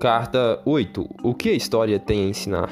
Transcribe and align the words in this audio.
Carta 0.00 0.58
8. 0.64 1.06
O 1.22 1.34
que 1.34 1.50
a 1.50 1.52
história 1.52 1.98
tem 1.98 2.24
a 2.24 2.28
ensinar? 2.28 2.70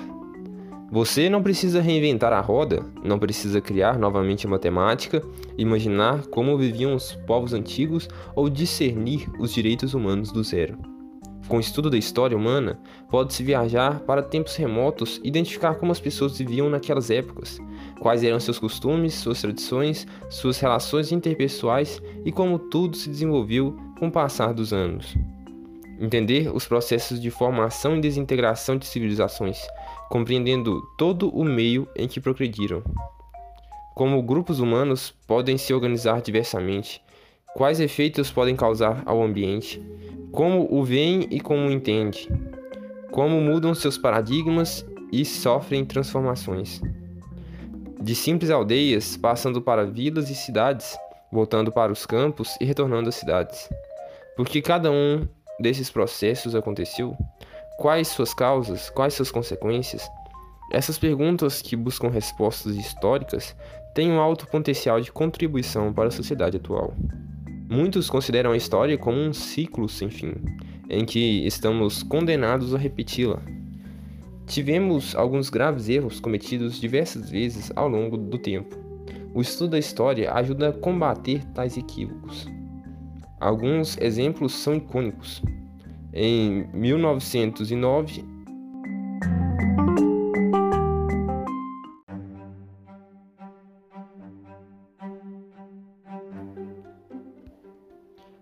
Você 0.90 1.28
não 1.28 1.42
precisa 1.42 1.78
reinventar 1.78 2.32
a 2.32 2.40
roda, 2.40 2.82
não 3.04 3.18
precisa 3.18 3.60
criar 3.60 3.98
novamente 3.98 4.46
a 4.46 4.48
matemática, 4.48 5.22
imaginar 5.58 6.26
como 6.28 6.56
viviam 6.56 6.94
os 6.94 7.12
povos 7.26 7.52
antigos 7.52 8.08
ou 8.34 8.48
discernir 8.48 9.28
os 9.38 9.52
direitos 9.52 9.92
humanos 9.92 10.32
do 10.32 10.42
zero. 10.42 10.78
Com 11.46 11.58
o 11.58 11.60
estudo 11.60 11.90
da 11.90 11.98
história 11.98 12.34
humana, 12.34 12.80
pode-se 13.10 13.42
viajar 13.42 14.00
para 14.00 14.22
tempos 14.22 14.56
remotos 14.56 15.20
e 15.22 15.28
identificar 15.28 15.74
como 15.74 15.92
as 15.92 16.00
pessoas 16.00 16.38
viviam 16.38 16.70
naquelas 16.70 17.10
épocas, 17.10 17.58
quais 18.00 18.24
eram 18.24 18.40
seus 18.40 18.58
costumes, 18.58 19.12
suas 19.12 19.42
tradições, 19.42 20.06
suas 20.30 20.58
relações 20.58 21.12
interpessoais 21.12 22.00
e 22.24 22.32
como 22.32 22.58
tudo 22.58 22.96
se 22.96 23.10
desenvolveu 23.10 23.76
com 23.98 24.08
o 24.08 24.12
passar 24.12 24.54
dos 24.54 24.72
anos 24.72 25.14
entender 25.98 26.54
os 26.54 26.66
processos 26.66 27.20
de 27.20 27.30
formação 27.30 27.96
e 27.96 28.00
desintegração 28.00 28.76
de 28.76 28.86
civilizações, 28.86 29.58
compreendendo 30.08 30.80
todo 30.96 31.28
o 31.30 31.44
meio 31.44 31.88
em 31.96 32.06
que 32.06 32.20
progrediram. 32.20 32.82
Como 33.94 34.22
grupos 34.22 34.60
humanos 34.60 35.14
podem 35.26 35.58
se 35.58 35.74
organizar 35.74 36.22
diversamente, 36.22 37.02
quais 37.54 37.80
efeitos 37.80 38.30
podem 38.30 38.54
causar 38.54 39.02
ao 39.04 39.22
ambiente, 39.22 39.82
como 40.30 40.68
o 40.70 40.84
veem 40.84 41.26
e 41.30 41.40
como 41.40 41.66
o 41.66 41.70
entende, 41.70 42.28
como 43.10 43.40
mudam 43.40 43.74
seus 43.74 43.98
paradigmas 43.98 44.86
e 45.10 45.24
sofrem 45.24 45.84
transformações. 45.84 46.80
De 48.00 48.14
simples 48.14 48.50
aldeias, 48.50 49.16
passando 49.16 49.60
para 49.60 49.84
vilas 49.84 50.30
e 50.30 50.34
cidades, 50.34 50.96
voltando 51.32 51.72
para 51.72 51.90
os 51.90 52.06
campos 52.06 52.56
e 52.60 52.64
retornando 52.64 53.08
às 53.08 53.16
cidades. 53.16 53.68
Porque 54.36 54.62
cada 54.62 54.90
um 54.90 55.26
desses 55.58 55.90
processos 55.90 56.54
aconteceu? 56.54 57.16
Quais 57.78 58.08
suas 58.08 58.34
causas? 58.34 58.90
Quais 58.90 59.14
suas 59.14 59.30
consequências? 59.30 60.08
Essas 60.70 60.98
perguntas 60.98 61.62
que 61.62 61.74
buscam 61.74 62.08
respostas 62.08 62.76
históricas 62.76 63.56
têm 63.94 64.12
um 64.12 64.20
alto 64.20 64.46
potencial 64.46 65.00
de 65.00 65.10
contribuição 65.10 65.92
para 65.92 66.08
a 66.08 66.12
sociedade 66.12 66.56
atual. 66.56 66.94
Muitos 67.70 68.08
consideram 68.08 68.52
a 68.52 68.56
história 68.56 68.96
como 68.98 69.18
um 69.18 69.32
ciclo 69.32 69.88
sem 69.88 70.10
fim, 70.10 70.34
em 70.88 71.04
que 71.04 71.46
estamos 71.46 72.02
condenados 72.02 72.74
a 72.74 72.78
repeti-la. 72.78 73.40
Tivemos 74.46 75.14
alguns 75.14 75.50
graves 75.50 75.88
erros 75.88 76.20
cometidos 76.20 76.80
diversas 76.80 77.30
vezes 77.30 77.70
ao 77.76 77.88
longo 77.88 78.16
do 78.16 78.38
tempo. 78.38 78.76
O 79.34 79.42
estudo 79.42 79.70
da 79.70 79.78
história 79.78 80.32
ajuda 80.32 80.70
a 80.70 80.72
combater 80.72 81.44
tais 81.54 81.76
equívocos. 81.76 82.48
Alguns 83.40 83.96
exemplos 83.98 84.52
são 84.54 84.74
icônicos. 84.74 85.42
Em 86.12 86.66
1909, 86.72 88.24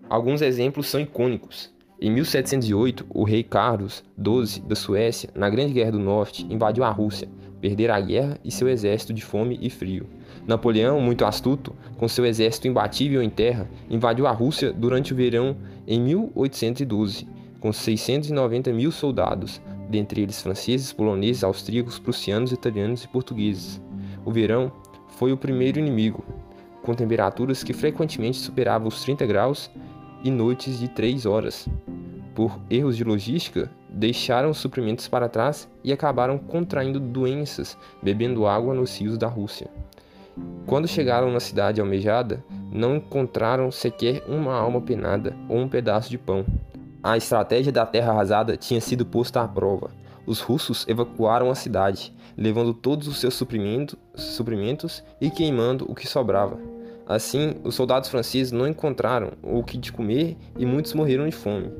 Alguns 0.08 0.41
exemplos 0.41 0.86
são 0.86 1.00
icônicos. 1.00 1.75
Em 2.00 2.10
1708, 2.10 3.05
o 3.10 3.25
rei 3.25 3.42
Carlos 3.42 4.03
XII 4.16 4.62
da 4.62 4.75
Suécia, 4.75 5.28
na 5.34 5.50
Grande 5.50 5.75
Guerra 5.75 5.92
do 5.92 5.98
Norte, 5.98 6.47
invadiu 6.48 6.84
a 6.84 6.91
Rússia, 6.91 7.28
perdera 7.60 7.96
a 7.96 8.00
guerra 8.00 8.38
e 8.44 8.50
seu 8.50 8.68
exército 8.68 9.12
de 9.12 9.24
fome 9.24 9.58
e 9.60 9.70
frio. 9.70 10.06
Napoleão, 10.46 11.00
muito 11.00 11.24
astuto, 11.24 11.74
com 11.96 12.06
seu 12.06 12.24
exército 12.24 12.68
imbatível 12.68 13.22
em 13.22 13.30
terra, 13.30 13.68
invadiu 13.90 14.26
a 14.26 14.32
Rússia 14.32 14.72
durante 14.72 15.12
o 15.12 15.16
verão 15.16 15.56
em 15.86 16.00
1812, 16.00 17.26
com 17.60 17.72
690 17.72 18.72
mil 18.72 18.92
soldados, 18.92 19.60
dentre 19.88 20.22
eles 20.22 20.42
franceses, 20.42 20.92
poloneses, 20.92 21.42
austríacos, 21.42 21.98
prussianos, 21.98 22.53
italianos 22.53 23.04
e 23.04 23.08
portugueses. 23.08 23.81
O 24.25 24.31
verão 24.31 24.70
foi 25.08 25.32
o 25.32 25.36
primeiro 25.36 25.78
inimigo, 25.78 26.25
com 26.82 26.94
temperaturas 26.94 27.64
que 27.64 27.72
frequentemente 27.72 28.38
superavam 28.38 28.88
os 28.88 29.02
30 29.02 29.26
graus 29.26 29.70
e 30.22 30.31
noites 30.31 30.78
de 30.78 30.88
3 30.88 31.26
horas. 31.26 31.69
Por 32.36 32.60
erros 32.69 32.98
de 32.98 33.02
logística, 33.02 33.70
deixaram 33.88 34.50
os 34.50 34.58
suprimentos 34.58 35.08
para 35.08 35.26
trás 35.26 35.66
e 35.82 35.91
acabaram 35.91 36.36
contraindo 36.36 37.00
doenças 37.00 37.78
bebendo 38.02 38.47
água 38.47 38.74
nos 38.74 39.00
rios 39.00 39.16
da 39.16 39.26
Rússia. 39.26 39.69
Quando 40.66 40.86
chegaram 40.86 41.32
na 41.32 41.41
cidade 41.41 41.80
almejada, 41.80 42.44
não 42.70 42.96
encontraram 42.96 43.72
sequer 43.72 44.22
uma 44.28 44.54
alma 44.54 44.82
penada 44.82 45.34
ou 45.48 45.56
um 45.56 45.66
pedaço 45.66 46.10
de 46.10 46.19
pão. 46.19 46.44
A 47.02 47.16
estratégia 47.16 47.72
da 47.72 47.86
terra 47.86 48.12
arrasada 48.12 48.54
tinha 48.54 48.82
sido 48.82 49.06
posta 49.06 49.41
à 49.41 49.48
prova. 49.48 49.91
Os 50.26 50.41
russos 50.42 50.86
evacuaram 50.86 51.50
a 51.50 51.54
cidade, 51.54 52.12
levando 52.36 52.75
todos 52.75 53.08
os 53.08 53.19
seus 53.19 53.32
suprimentos, 53.32 53.96
suprimentos 54.14 55.02
e 55.22 55.30
queimando 55.30 55.91
o 55.91 55.94
que 55.94 56.06
sobrava. 56.06 56.58
Assim, 57.08 57.54
os 57.64 57.75
soldados 57.75 58.10
franceses 58.10 58.52
não 58.52 58.69
encontraram 58.69 59.32
o 59.42 59.62
que 59.62 59.78
de 59.78 59.91
comer 59.91 60.36
e 60.58 60.66
muitos 60.66 60.92
morreram 60.92 61.26
de 61.26 61.34
fome. 61.34 61.70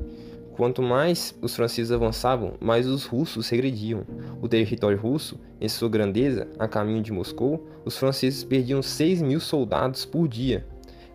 Quanto 0.57 0.81
mais 0.81 1.37
os 1.39 1.55
franceses 1.55 1.91
avançavam, 1.91 2.55
mais 2.59 2.87
os 2.87 3.05
russos 3.05 3.47
regrediam. 3.47 4.03
O 4.41 4.47
território 4.47 4.97
russo, 4.97 5.39
em 5.61 5.69
sua 5.69 5.87
grandeza, 5.87 6.47
a 6.57 6.67
caminho 6.67 7.03
de 7.03 7.11
Moscou, 7.11 7.67
os 7.85 7.95
franceses 7.95 8.43
perdiam 8.43 8.81
6 8.81 9.21
mil 9.21 9.39
soldados 9.39 10.03
por 10.03 10.27
dia. 10.27 10.65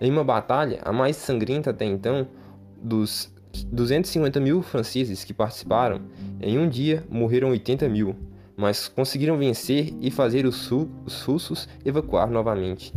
Em 0.01 0.13
uma 0.13 0.23
batalha, 0.23 0.79
a 0.85 0.93
mais 0.93 1.17
sangrenta 1.17 1.71
até 1.71 1.85
então, 1.85 2.29
dos 2.81 3.35
250 3.67 4.39
mil 4.39 4.63
franceses 4.63 5.25
que 5.25 5.35
participaram, 5.35 6.03
em 6.41 6.57
um 6.57 6.69
dia 6.69 7.05
morreram 7.11 7.51
80 7.51 7.89
mil, 7.89 8.15
mas 8.57 8.87
conseguiram 8.87 9.37
vencer 9.37 9.93
e 10.01 10.09
fazer 10.09 10.47
os, 10.47 10.71
os 10.71 11.21
russos 11.23 11.69
evacuar 11.85 12.31
novamente. 12.31 12.95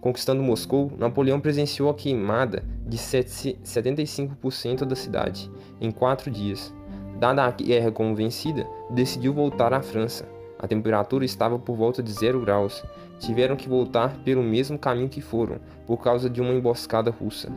Conquistando 0.00 0.42
Moscou, 0.42 0.92
Napoleão 0.98 1.40
presenciou 1.40 1.90
a 1.90 1.94
queimada 1.94 2.62
de 2.86 2.96
75% 2.96 4.84
da 4.84 4.94
cidade 4.94 5.50
em 5.80 5.90
quatro 5.90 6.30
dias. 6.30 6.72
Dada 7.18 7.44
a 7.44 7.50
guerra 7.50 7.90
como 7.90 8.14
vencida, 8.14 8.66
decidiu 8.90 9.32
voltar 9.32 9.72
à 9.72 9.80
França. 9.80 10.28
A 10.58 10.66
temperatura 10.66 11.24
estava 11.24 11.58
por 11.58 11.74
volta 11.76 12.02
de 12.02 12.12
zero 12.12 12.40
graus. 12.40 12.84
Tiveram 13.18 13.56
que 13.56 13.68
voltar 13.68 14.16
pelo 14.18 14.42
mesmo 14.42 14.78
caminho 14.78 15.08
que 15.08 15.20
foram, 15.20 15.58
por 15.86 15.98
causa 15.98 16.28
de 16.28 16.40
uma 16.40 16.52
emboscada 16.52 17.10
russa. 17.10 17.50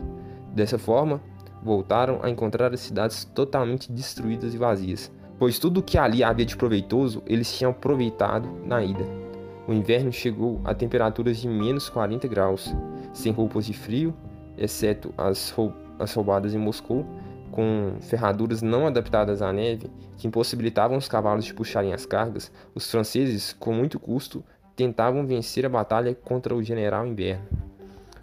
Dessa 0.52 0.78
forma, 0.78 1.20
voltaram 1.62 2.20
a 2.22 2.30
encontrar 2.30 2.72
as 2.72 2.80
cidades 2.80 3.24
totalmente 3.24 3.92
destruídas 3.92 4.54
e 4.54 4.58
vazias, 4.58 5.12
pois 5.38 5.58
tudo 5.58 5.80
o 5.80 5.82
que 5.82 5.98
ali 5.98 6.24
havia 6.24 6.46
de 6.46 6.56
proveitoso 6.56 7.22
eles 7.26 7.52
tinham 7.56 7.70
aproveitado 7.70 8.48
na 8.64 8.82
ida. 8.82 9.29
O 9.70 9.72
inverno 9.72 10.12
chegou 10.12 10.60
a 10.64 10.74
temperaturas 10.74 11.36
de 11.36 11.46
menos 11.46 11.88
40 11.88 12.26
graus, 12.26 12.74
sem 13.12 13.30
roupas 13.30 13.64
de 13.64 13.72
frio, 13.72 14.12
exceto 14.58 15.14
as, 15.16 15.54
as 15.96 16.12
roubadas 16.12 16.52
em 16.52 16.58
Moscou, 16.58 17.06
com 17.52 17.94
ferraduras 18.00 18.62
não 18.62 18.84
adaptadas 18.84 19.40
à 19.40 19.52
neve 19.52 19.88
que 20.16 20.26
impossibilitavam 20.26 20.98
os 20.98 21.06
cavalos 21.06 21.44
de 21.44 21.54
puxarem 21.54 21.92
as 21.92 22.04
cargas, 22.04 22.50
os 22.74 22.90
franceses, 22.90 23.52
com 23.52 23.72
muito 23.72 24.00
custo, 24.00 24.42
tentavam 24.74 25.24
vencer 25.24 25.64
a 25.64 25.68
batalha 25.68 26.16
contra 26.16 26.52
o 26.52 26.60
general 26.60 27.06
Inverno. 27.06 27.46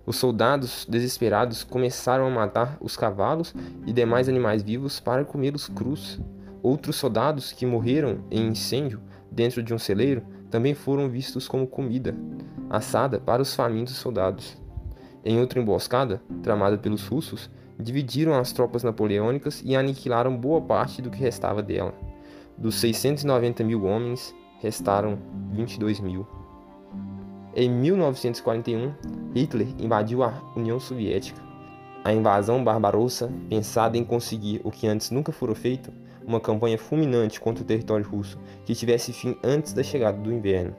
Os 0.06 0.18
soldados, 0.18 0.86
desesperados, 0.90 1.64
começaram 1.64 2.28
a 2.28 2.30
matar 2.30 2.78
os 2.82 2.98
cavalos 2.98 3.56
e 3.86 3.94
demais 3.94 4.28
animais 4.28 4.62
vivos 4.62 5.00
para 5.00 5.24
comê-los 5.24 5.70
crus. 5.70 6.20
Outros 6.62 6.98
soldados 6.98 7.54
que 7.54 7.66
morreram 7.66 8.20
em 8.30 8.50
incêndio 8.50 9.00
dentro 9.32 9.64
de 9.64 9.74
um 9.74 9.80
celeiro 9.80 10.36
também 10.50 10.74
foram 10.74 11.10
vistos 11.10 11.48
como 11.48 11.68
comida, 11.68 12.16
assada 12.70 13.20
para 13.20 13.42
os 13.42 13.56
famintos 13.56 13.96
soldados. 13.96 14.58
Em 15.24 15.40
outra 15.40 15.60
emboscada, 15.60 16.22
tramada 16.42 16.78
pelos 16.78 17.06
russos, 17.08 17.50
dividiram 17.80 18.34
as 18.34 18.52
tropas 18.52 18.84
napoleônicas 18.84 19.62
e 19.64 19.76
aniquilaram 19.76 20.36
boa 20.36 20.62
parte 20.62 21.02
do 21.02 21.10
que 21.10 21.20
restava 21.20 21.62
dela. 21.62 21.94
Dos 22.58 22.76
690 22.76 23.64
mil 23.64 23.84
homens, 23.84 24.34
restaram 24.60 25.20
22 25.52 26.00
mil. 26.00 26.26
Em 27.56 27.70
1941, 27.70 28.94
Hitler 29.34 29.68
invadiu 29.80 30.24
a 30.24 30.42
União 30.56 30.80
Soviética. 30.80 31.42
A 32.04 32.14
invasão 32.14 32.64
barbarossa, 32.64 33.32
pensada 33.50 33.98
em 33.98 34.04
conseguir 34.04 34.62
o 34.64 34.72
que 34.72 34.88
antes 34.88 35.12
nunca 35.12 35.32
fora 35.32 35.54
feito, 35.54 35.92
uma 36.28 36.42
campanha 36.42 36.78
fulminante 36.78 37.40
contra 37.40 37.64
o 37.64 37.66
território 37.66 38.06
russo 38.06 38.38
que 38.66 38.76
tivesse 38.76 39.14
fim 39.14 39.38
antes 39.42 39.72
da 39.72 39.82
chegada 39.82 40.18
do 40.18 40.32
inverno. 40.32 40.76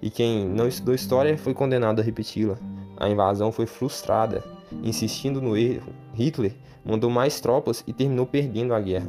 E 0.00 0.08
quem 0.08 0.48
não 0.48 0.66
estudou 0.66 0.94
história 0.94 1.36
foi 1.36 1.52
condenado 1.52 2.00
a 2.00 2.02
repeti-la. 2.02 2.56
A 2.96 3.08
invasão 3.08 3.52
foi 3.52 3.66
frustrada. 3.66 4.42
Insistindo 4.82 5.40
no 5.40 5.56
erro, 5.56 5.92
Hitler 6.14 6.54
mandou 6.84 7.10
mais 7.10 7.40
tropas 7.40 7.84
e 7.86 7.92
terminou 7.92 8.26
perdendo 8.26 8.74
a 8.74 8.80
guerra, 8.80 9.06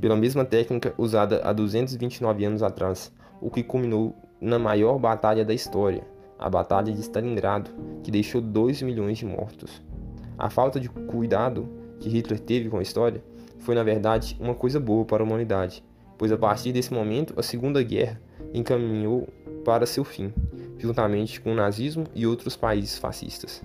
pela 0.00 0.16
mesma 0.16 0.44
técnica 0.44 0.94
usada 0.96 1.40
há 1.44 1.52
229 1.52 2.44
anos 2.44 2.62
atrás, 2.62 3.12
o 3.40 3.50
que 3.50 3.62
culminou 3.62 4.14
na 4.40 4.58
maior 4.58 4.98
batalha 4.98 5.44
da 5.44 5.52
história, 5.52 6.02
a 6.38 6.48
Batalha 6.48 6.92
de 6.92 7.00
Stalingrado, 7.00 7.70
que 8.02 8.10
deixou 8.10 8.40
2 8.40 8.82
milhões 8.82 9.18
de 9.18 9.26
mortos. 9.26 9.82
A 10.38 10.50
falta 10.50 10.78
de 10.78 10.88
cuidado 10.88 11.68
que 11.98 12.08
Hitler 12.08 12.38
teve 12.38 12.68
com 12.68 12.78
a 12.78 12.82
história 12.82 13.22
foi 13.58 13.74
na 13.74 13.82
verdade 13.82 14.36
uma 14.40 14.54
coisa 14.54 14.78
boa 14.78 15.04
para 15.04 15.22
a 15.22 15.26
humanidade, 15.26 15.84
pois 16.16 16.32
a 16.32 16.38
partir 16.38 16.72
desse 16.72 16.92
momento 16.92 17.34
a 17.38 17.42
Segunda 17.42 17.82
Guerra 17.82 18.20
encaminhou 18.52 19.28
para 19.64 19.86
seu 19.86 20.04
fim, 20.04 20.32
juntamente 20.78 21.40
com 21.40 21.52
o 21.52 21.54
nazismo 21.54 22.04
e 22.14 22.26
outros 22.26 22.56
países 22.56 22.98
fascistas. 22.98 23.62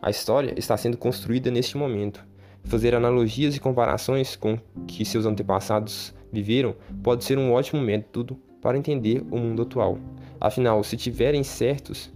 A 0.00 0.10
história 0.10 0.54
está 0.56 0.76
sendo 0.76 0.96
construída 0.96 1.50
neste 1.50 1.76
momento. 1.76 2.24
Fazer 2.64 2.94
analogias 2.94 3.56
e 3.56 3.60
comparações 3.60 4.36
com 4.36 4.54
o 4.54 4.84
que 4.86 5.04
seus 5.04 5.26
antepassados 5.26 6.14
viveram 6.32 6.74
pode 7.02 7.24
ser 7.24 7.38
um 7.38 7.52
ótimo 7.52 7.80
método 7.80 8.36
para 8.60 8.78
entender 8.78 9.24
o 9.30 9.36
mundo 9.36 9.62
atual. 9.62 9.98
Afinal, 10.40 10.82
se 10.82 10.96
tiverem 10.96 11.42
certos 11.42 12.12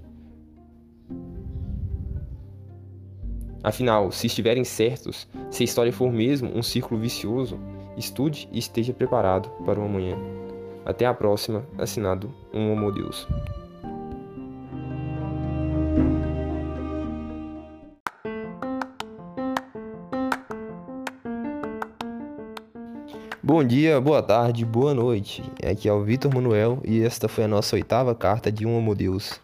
Afinal, 3.63 4.13
se 4.13 4.27
estiverem 4.27 4.65
certos, 4.65 5.29
se 5.51 5.63
a 5.63 5.65
história 5.65 5.93
for 5.93 6.13
mesmo 6.13 6.57
um 6.57 6.63
círculo 6.63 7.01
vicioso, 7.01 7.59
estude 7.97 8.49
e 8.53 8.59
esteja 8.59 8.93
preparado 8.93 9.49
para 9.65 9.81
o 9.81 9.85
amanhã. 9.85 10.17
Até 10.85 11.05
a 11.05 11.15
próxima, 11.15 11.67
assinado 11.79 12.33
um 12.53 12.73
Homo 12.73 12.93
Deus. 12.93 13.27
Bom 23.43 23.63
dia, 23.63 24.01
boa 24.01 24.23
tarde, 24.23 24.65
boa 24.65 24.93
noite. 24.93 25.41
Aqui 25.65 25.89
é 25.89 25.93
o 25.93 26.03
Vitor 26.03 26.35
Manuel 26.35 26.81
e 26.85 27.03
esta 27.03 27.29
foi 27.29 27.45
a 27.45 27.49
nossa 27.49 27.77
oitava 27.77 28.13
carta 28.13 28.51
de 28.51 28.67
um 28.67 28.77
Homo 28.77 28.93
Deus. 28.93 29.41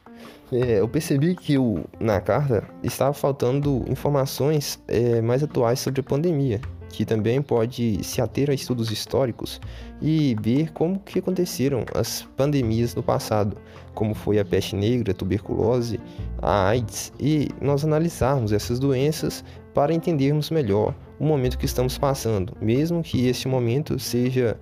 É, 0.53 0.81
eu 0.81 0.89
percebi 0.89 1.35
que 1.35 1.57
o, 1.57 1.83
na 1.99 2.21
carta 2.21 2.63
estava 2.83 3.15
faltando 3.15 3.85
informações 3.89 4.79
é, 4.87 5.23
mais 5.23 5.43
atuais 5.43 5.81
sobre 5.81 6.01
a 6.01 6.05
pandemia, 6.05 6.61
que 6.91 7.07
também 7.07 7.41
pode 7.41 8.05
se 8.05 8.21
ater 8.21 8.51
a 8.51 8.55
estudos 8.55 8.91
históricos 8.91 9.59
e 10.01 10.37
ver 10.43 10.71
como 10.73 10.99
que 11.01 11.21
aconteceram 11.21 11.87
as 11.95 12.23
pandemias 12.37 12.95
no 12.95 13.03
passado, 13.03 13.57
como 13.95 14.15
foi 14.15 14.39
a 14.39 14.45
peste 14.45 14.77
negra, 14.77 15.13
a 15.13 15.15
tuberculose, 15.15 15.99
a 16.43 16.69
AIDS, 16.69 17.15
e 17.19 17.49
nós 17.59 17.83
analisarmos 17.83 18.53
essas 18.53 18.79
doenças 18.79 19.43
para 19.73 19.95
entendermos 19.95 20.51
melhor 20.51 20.95
o 21.19 21.25
momento 21.25 21.57
que 21.57 21.65
estamos 21.65 21.97
passando, 21.97 22.55
mesmo 22.61 23.03
que 23.03 23.27
esse 23.27 23.49
momento 23.49 23.99
seja 23.99 24.59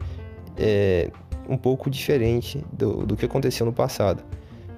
é, 0.57 1.11
um 1.49 1.57
pouco 1.57 1.91
diferente 1.91 2.65
do, 2.73 3.05
do 3.05 3.17
que 3.17 3.25
aconteceu 3.25 3.67
no 3.67 3.73
passado 3.73 4.23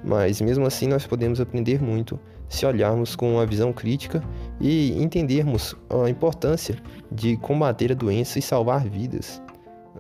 mas 0.05 0.41
mesmo 0.41 0.67
assim 0.67 0.89
nós 0.89 1.07
podemos 1.07 1.41
aprender 1.41 1.83
muito 1.83 2.19
se 2.49 2.67
olharmos 2.67 3.17
com 3.17 3.35
uma 3.35 3.47
visão 3.47 3.73
crítica 3.73 4.23
e 4.61 4.93
entendermos 5.03 5.75
a 5.89 6.09
importância 6.11 6.77
de 7.11 7.37
combater 7.39 7.93
a 7.93 7.95
doença 7.95 8.39
e 8.39 8.43
salvar 8.43 8.87
vidas, 8.87 9.43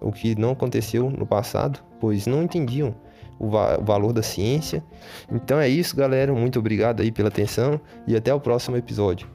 o 0.00 0.12
que 0.12 0.38
não 0.38 0.50
aconteceu 0.50 1.10
no 1.10 1.26
passado, 1.26 1.80
pois 1.98 2.26
não 2.26 2.42
entendiam 2.42 2.94
o, 3.38 3.48
va 3.48 3.78
o 3.80 3.84
valor 3.84 4.12
da 4.12 4.22
ciência. 4.22 4.84
Então 5.30 5.58
é 5.58 5.68
isso, 5.68 5.96
galera. 5.96 6.32
Muito 6.32 6.58
obrigado 6.58 7.00
aí 7.00 7.10
pela 7.10 7.28
atenção 7.28 7.80
e 8.06 8.14
até 8.14 8.32
o 8.34 8.40
próximo 8.40 8.76
episódio. 8.76 9.26